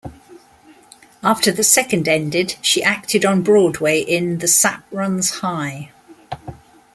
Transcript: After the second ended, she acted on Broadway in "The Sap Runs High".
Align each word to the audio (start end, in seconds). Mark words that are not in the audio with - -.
After 1.21 1.51
the 1.51 1.63
second 1.63 2.07
ended, 2.07 2.55
she 2.59 2.81
acted 2.81 3.23
on 3.23 3.43
Broadway 3.43 4.01
in 4.01 4.39
"The 4.39 4.47
Sap 4.47 4.83
Runs 4.89 5.29
High". 5.41 5.91